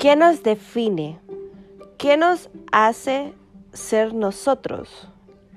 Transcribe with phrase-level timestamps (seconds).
[0.00, 1.18] ¿Qué nos define?
[1.98, 3.34] ¿Qué nos hace
[3.74, 5.10] ser nosotros?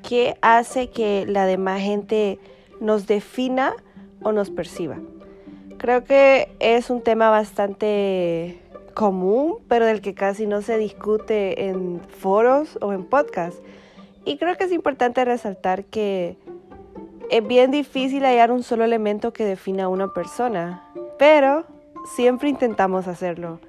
[0.05, 2.39] ¿Qué hace que la demás gente
[2.82, 3.74] nos defina
[4.21, 4.98] o nos perciba?
[5.78, 8.60] Creo que es un tema bastante
[8.93, 13.62] común, pero del que casi no se discute en foros o en podcasts.
[14.25, 16.36] Y creo que es importante resaltar que
[17.30, 20.84] es bien difícil hallar un solo elemento que defina a una persona,
[21.18, 21.64] pero
[22.14, 23.61] siempre intentamos hacerlo.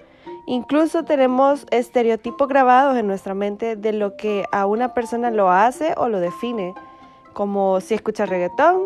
[0.47, 5.95] Incluso tenemos estereotipos grabados en nuestra mente de lo que a una persona lo hace
[5.97, 6.75] o lo define.
[7.33, 8.83] Como si escucha reggaetón,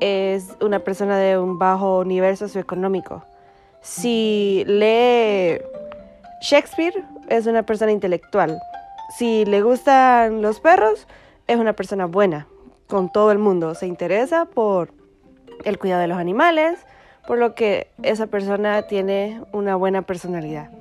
[0.00, 3.24] es una persona de un bajo nivel socioeconómico.
[3.82, 5.60] Si lee
[6.42, 8.60] Shakespeare, es una persona intelectual.
[9.16, 11.06] Si le gustan los perros,
[11.46, 12.48] es una persona buena
[12.88, 13.74] con todo el mundo.
[13.74, 14.92] Se interesa por
[15.64, 16.78] el cuidado de los animales,
[17.26, 20.79] por lo que esa persona tiene una buena personalidad.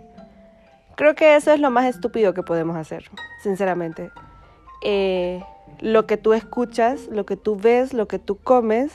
[1.00, 3.10] Creo que eso es lo más estúpido que podemos hacer,
[3.42, 4.12] sinceramente.
[4.84, 5.42] Eh,
[5.80, 8.92] lo que tú escuchas, lo que tú ves, lo que tú comes,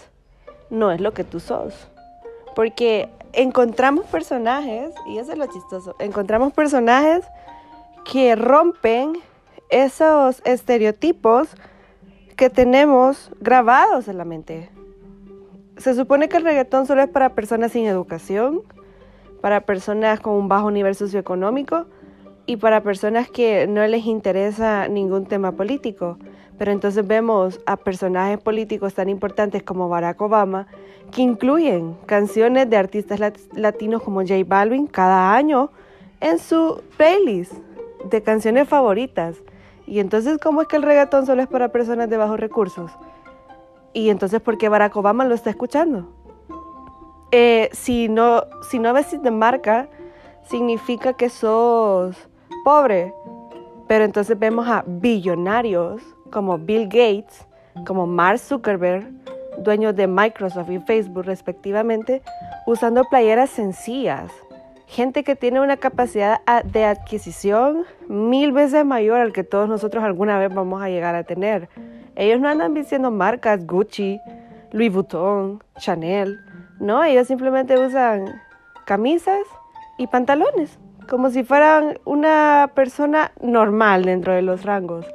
[0.69, 1.89] no es lo que tú sos.
[2.55, 7.25] Porque encontramos personajes, y eso es lo chistoso, encontramos personajes
[8.05, 9.15] que rompen
[9.71, 11.49] esos estereotipos
[12.37, 14.69] que tenemos grabados en la mente.
[15.79, 18.61] Se supone que el reggaetón solo es para personas sin educación,
[19.45, 21.85] para personas con un bajo nivel socioeconómico
[22.47, 26.17] y para personas que no les interesa ningún tema político.
[26.57, 30.67] Pero entonces vemos a personajes políticos tan importantes como Barack Obama
[31.11, 33.21] que incluyen canciones de artistas
[33.53, 35.69] latinos como J Balvin cada año
[36.23, 37.53] en su playlist
[38.09, 39.37] de canciones favoritas.
[39.87, 42.91] Y entonces, ¿cómo es que el reggaetón solo es para personas de bajos recursos?
[43.93, 46.24] Y entonces, ¿por qué Barack Obama lo está escuchando?
[47.37, 49.89] Eh, si, no, si no ves de marca,
[50.49, 52.17] significa que sos
[52.65, 53.13] pobre.
[53.89, 56.01] Pero entonces vemos a billonarios
[56.31, 57.45] como Bill Gates,
[57.89, 59.11] como Mark Zuckerberg,
[59.59, 62.23] dueños de Microsoft y Facebook respectivamente,
[62.69, 64.31] usando playeras sencillas.
[64.87, 70.39] Gente que tiene una capacidad de adquisición mil veces mayor al que todos nosotros alguna
[70.39, 71.69] vez vamos a llegar a tener.
[72.15, 74.21] Ellos no andan diciendo marcas Gucci,
[74.71, 76.44] Louis Vuitton, Chanel.
[76.85, 78.43] No, ellos simplemente usan
[78.85, 79.41] camisas
[79.97, 80.79] y pantalones,
[81.09, 85.07] como si fueran una persona normal dentro de los rangos.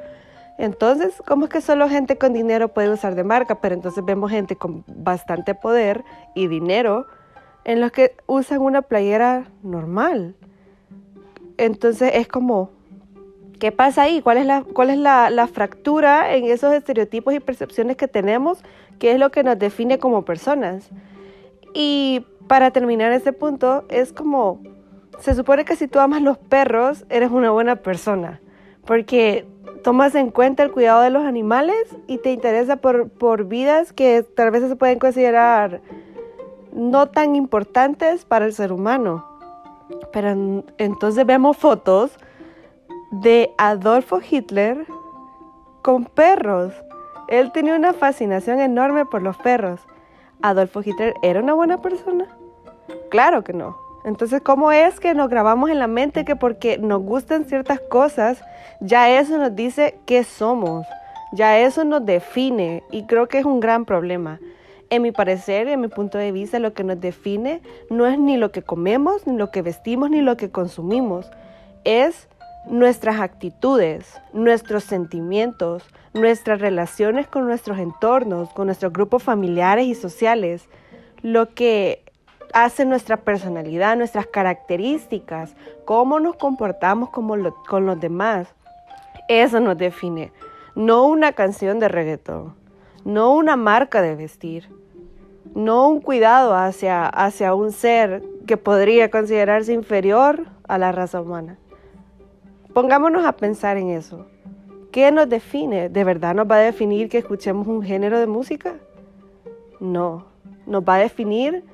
[0.58, 3.62] Entonces, ¿cómo es que solo gente con dinero puede usar de marca?
[3.62, 6.04] Pero entonces vemos gente con bastante poder
[6.34, 7.06] y dinero
[7.66, 10.34] en los que usan una playera normal.
[11.58, 12.72] Entonces es como,
[13.60, 14.24] ¿qué pasa ahí?
[14.24, 18.64] ¿Cuál es, la, cuál es la, la fractura en esos estereotipos y percepciones que tenemos?
[18.98, 20.90] ¿Qué es lo que nos define como personas?
[21.74, 24.62] Y para terminar ese punto, es como,
[25.20, 28.42] se supone que si tú amas los perros, eres una buena persona,
[28.86, 29.46] porque
[29.84, 34.24] tomas en cuenta el cuidado de los animales y te interesa por, por vidas que
[34.24, 35.82] tal vez se pueden considerar
[36.74, 39.26] no tan importantes para el ser humano.
[40.12, 42.12] Pero entonces vemos fotos
[43.12, 44.86] de Adolfo Hitler
[45.82, 46.74] con perros.
[47.28, 49.82] Él tenía una fascinación enorme por los perros.
[50.42, 52.26] ¿Adolfo Hitler era una buena persona?
[53.10, 53.78] Claro que no.
[54.06, 58.42] Entonces, ¿cómo es que nos grabamos en la mente que porque nos gustan ciertas cosas,
[58.80, 60.86] ya eso nos dice qué somos?
[61.34, 64.40] Ya eso nos define y creo que es un gran problema.
[64.90, 68.38] En mi parecer, en mi punto de vista, lo que nos define no es ni
[68.38, 71.30] lo que comemos, ni lo que vestimos, ni lo que consumimos.
[71.84, 72.28] Es
[72.66, 75.84] nuestras actitudes, nuestros sentimientos,
[76.14, 80.68] nuestras relaciones con nuestros entornos, con nuestros grupos familiares y sociales,
[81.22, 82.04] lo que
[82.54, 85.56] hace nuestra personalidad, nuestras características,
[85.86, 88.48] cómo nos comportamos con los demás.
[89.28, 90.32] Eso nos define,
[90.76, 92.56] no una canción de reggaetón,
[93.06, 94.70] no una marca de vestir
[95.56, 101.58] no un cuidado hacia, hacia un ser que podría considerarse inferior a la raza humana.
[102.80, 104.26] Pongámonos a pensar en eso.
[104.94, 105.90] ¿Qué nos define?
[105.90, 108.76] ¿De verdad nos va a definir que escuchemos un género de música?
[109.82, 110.28] No,
[110.66, 111.66] nos va a definir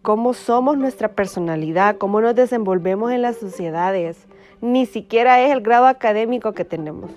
[0.00, 4.28] cómo somos nuestra personalidad, cómo nos desenvolvemos en las sociedades.
[4.60, 7.10] Ni siquiera es el grado académico que tenemos,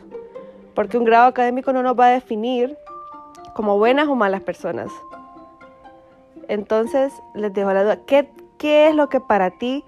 [0.73, 2.75] porque un grado académico no nos va a definir
[3.53, 4.89] como buenas o malas personas.
[6.47, 8.00] Entonces, les dejo la duda.
[8.07, 9.85] ¿Qué, ¿Qué es lo que para ti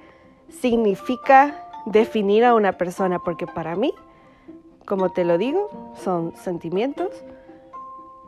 [0.49, 3.19] significa definir a una persona?
[3.19, 3.93] Porque para mí,
[4.85, 7.09] como te lo digo, son sentimientos,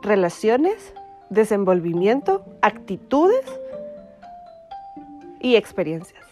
[0.02, 0.94] relaciones,
[1.30, 3.44] desenvolvimiento, actitudes
[5.40, 6.25] y experiencias.